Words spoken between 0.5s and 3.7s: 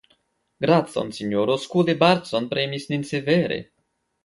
Gracon, sinjoro; Skule Bardsson premis nin severe!